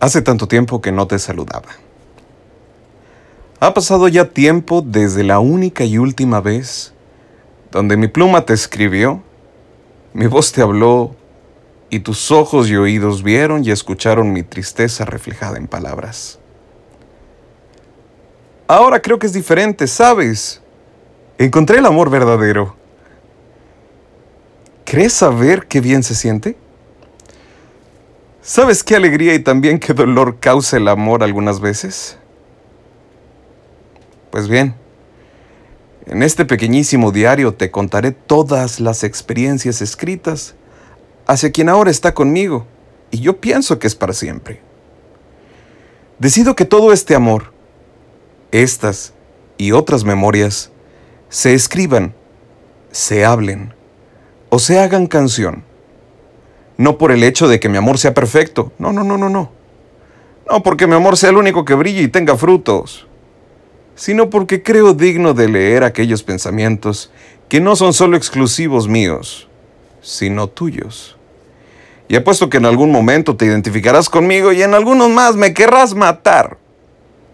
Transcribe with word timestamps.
Hace 0.00 0.22
tanto 0.22 0.48
tiempo 0.48 0.80
que 0.80 0.92
no 0.92 1.06
te 1.06 1.18
saludaba. 1.18 1.68
Ha 3.60 3.74
pasado 3.74 4.08
ya 4.08 4.30
tiempo 4.30 4.82
desde 4.84 5.22
la 5.22 5.38
única 5.38 5.84
y 5.84 5.98
última 5.98 6.40
vez 6.40 6.94
donde 7.70 7.98
mi 7.98 8.08
pluma 8.08 8.46
te 8.46 8.54
escribió, 8.54 9.22
mi 10.14 10.26
voz 10.26 10.52
te 10.52 10.62
habló 10.62 11.14
y 11.90 12.00
tus 12.00 12.30
ojos 12.30 12.70
y 12.70 12.76
oídos 12.76 13.22
vieron 13.22 13.64
y 13.64 13.70
escucharon 13.70 14.32
mi 14.32 14.42
tristeza 14.42 15.04
reflejada 15.04 15.58
en 15.58 15.68
palabras. 15.68 16.38
Ahora 18.66 19.02
creo 19.02 19.18
que 19.18 19.26
es 19.26 19.32
diferente, 19.32 19.86
¿sabes? 19.86 20.62
Encontré 21.36 21.78
el 21.78 21.86
amor 21.86 22.08
verdadero. 22.08 22.76
¿Crees 24.84 25.12
saber 25.12 25.66
qué 25.66 25.80
bien 25.80 26.02
se 26.02 26.14
siente? 26.14 26.56
¿Sabes 28.42 28.82
qué 28.82 28.96
alegría 28.96 29.34
y 29.34 29.40
también 29.40 29.78
qué 29.78 29.92
dolor 29.92 30.38
causa 30.40 30.78
el 30.78 30.88
amor 30.88 31.22
algunas 31.22 31.60
veces? 31.60 32.16
Pues 34.30 34.48
bien, 34.48 34.74
en 36.06 36.22
este 36.22 36.46
pequeñísimo 36.46 37.12
diario 37.12 37.52
te 37.52 37.70
contaré 37.70 38.12
todas 38.12 38.80
las 38.80 39.04
experiencias 39.04 39.82
escritas 39.82 40.54
hacia 41.26 41.52
quien 41.52 41.68
ahora 41.68 41.90
está 41.90 42.14
conmigo 42.14 42.66
y 43.10 43.20
yo 43.20 43.40
pienso 43.42 43.78
que 43.78 43.86
es 43.86 43.94
para 43.94 44.14
siempre. 44.14 44.62
Decido 46.18 46.56
que 46.56 46.64
todo 46.64 46.94
este 46.94 47.14
amor, 47.14 47.52
estas 48.52 49.12
y 49.58 49.72
otras 49.72 50.04
memorias, 50.04 50.70
se 51.28 51.52
escriban, 51.52 52.14
se 52.90 53.22
hablen 53.22 53.74
o 54.48 54.58
se 54.58 54.78
hagan 54.78 55.06
canción 55.06 55.69
no 56.80 56.96
por 56.96 57.12
el 57.12 57.24
hecho 57.24 57.46
de 57.46 57.60
que 57.60 57.68
mi 57.68 57.76
amor 57.76 57.98
sea 57.98 58.14
perfecto. 58.14 58.72
No, 58.78 58.90
no, 58.90 59.04
no, 59.04 59.18
no, 59.18 59.28
no. 59.28 59.52
No 60.48 60.62
porque 60.62 60.86
mi 60.86 60.94
amor 60.94 61.18
sea 61.18 61.28
el 61.28 61.36
único 61.36 61.66
que 61.66 61.74
brille 61.74 62.00
y 62.00 62.08
tenga 62.08 62.38
frutos. 62.38 63.06
Sino 63.96 64.30
porque 64.30 64.62
creo 64.62 64.94
digno 64.94 65.34
de 65.34 65.46
leer 65.46 65.84
aquellos 65.84 66.22
pensamientos 66.22 67.12
que 67.50 67.60
no 67.60 67.76
son 67.76 67.92
solo 67.92 68.16
exclusivos 68.16 68.88
míos, 68.88 69.46
sino 70.00 70.46
tuyos. 70.46 71.18
Y 72.08 72.16
apuesto 72.16 72.48
que 72.48 72.56
en 72.56 72.64
algún 72.64 72.90
momento 72.90 73.36
te 73.36 73.44
identificarás 73.44 74.08
conmigo 74.08 74.50
y 74.50 74.62
en 74.62 74.72
algunos 74.72 75.10
más 75.10 75.36
me 75.36 75.52
querrás 75.52 75.94
matar 75.94 76.56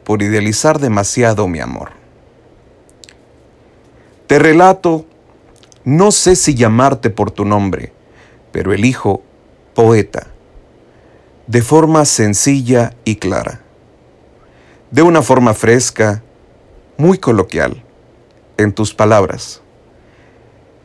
por 0.02 0.22
idealizar 0.22 0.80
demasiado 0.80 1.46
mi 1.46 1.60
amor. 1.60 1.90
Te 4.26 4.40
relato, 4.40 5.06
no 5.84 6.10
sé 6.10 6.34
si 6.34 6.56
llamarte 6.56 7.10
por 7.10 7.30
tu 7.30 7.44
nombre, 7.44 7.92
pero 8.50 8.72
elijo 8.72 9.22
poeta, 9.76 10.28
de 11.46 11.60
forma 11.60 12.06
sencilla 12.06 12.94
y 13.04 13.16
clara, 13.16 13.60
de 14.90 15.02
una 15.02 15.20
forma 15.20 15.52
fresca, 15.52 16.22
muy 16.96 17.18
coloquial, 17.18 17.84
en 18.56 18.72
tus 18.72 18.94
palabras. 18.94 19.60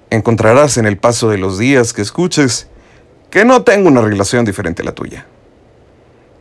Encontrarás 0.09 0.77
en 0.77 0.87
el 0.87 0.97
paso 0.97 1.29
de 1.29 1.37
los 1.37 1.57
días 1.57 1.93
que 1.93 2.01
escuches 2.01 2.67
que 3.29 3.45
no 3.45 3.63
tengo 3.63 3.87
una 3.87 4.01
relación 4.01 4.43
diferente 4.43 4.81
a 4.81 4.85
la 4.85 4.93
tuya, 4.93 5.25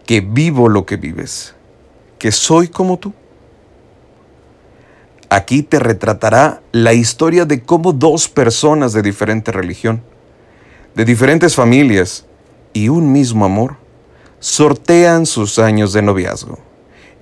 que 0.05 0.21
vivo 0.21 0.69
lo 0.69 0.84
que 0.84 0.97
vives, 0.97 1.55
que 2.19 2.33
soy 2.33 2.67
como 2.67 2.98
tú. 2.98 3.15
Aquí 5.28 5.62
te 5.62 5.78
retratará 5.78 6.62
la 6.73 6.95
historia 6.95 7.45
de 7.45 7.62
cómo 7.62 7.93
dos 7.93 8.28
personas 8.28 8.93
de 8.93 9.03
diferente 9.03 9.53
religión, 9.53 10.03
de 10.97 11.05
diferentes 11.05 11.55
familias, 11.55 12.27
y 12.72 12.88
un 12.88 13.12
mismo 13.12 13.44
amor 13.44 13.76
sortean 14.38 15.26
sus 15.26 15.58
años 15.58 15.92
de 15.92 16.02
noviazgo 16.02 16.58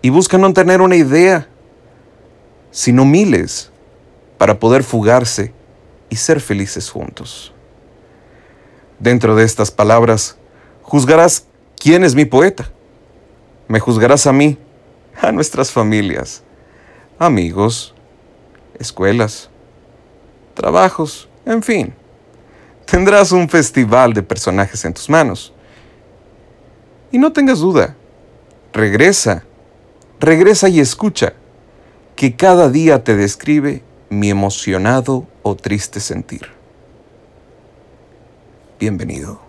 y 0.03 0.11
buscan 0.11 0.41
no 0.41 0.53
tener 0.53 0.81
una 0.81 0.97
idea, 0.97 1.49
sino 2.71 3.05
miles, 3.05 3.71
para 4.37 4.61
poder 4.61 4.85
fugarse 4.85 5.53
y 6.09 6.17
ser 6.17 6.41
felices 6.41 6.91
juntos. 6.91 7.53
Dentro 9.01 9.35
de 9.35 9.45
estas 9.45 9.71
palabras, 9.71 10.37
juzgarás 10.83 11.47
quién 11.77 12.05
es 12.05 12.15
mi 12.15 12.25
poeta. 12.25 12.71
Me 13.67 13.81
juzgarás 13.81 14.27
a 14.29 14.33
mí, 14.33 14.57
a 15.21 15.33
nuestras 15.33 15.73
familias, 15.73 16.43
amigos, 17.19 17.95
escuelas, 18.79 19.51
trabajos, 20.55 21.29
en 21.45 21.63
fin 21.63 21.95
tendrás 22.91 23.33
un 23.33 23.49
festival 23.49 24.13
de 24.13 24.23
personajes 24.23 24.85
en 24.85 24.95
tus 24.95 25.09
manos. 25.09 25.53
Y 27.11 27.19
no 27.19 27.33
tengas 27.33 27.59
duda, 27.59 27.97
regresa, 28.73 29.45
regresa 30.21 30.69
y 30.69 30.81
escucha, 30.81 31.35
que 32.17 32.35
cada 32.35 32.69
día 32.69 33.05
te 33.05 33.15
describe 33.15 33.83
mi 34.11 34.31
emocionado 34.31 35.27
o 35.43 35.55
triste 35.55 36.01
sentir. 36.01 36.49
Bienvenido. 38.81 39.48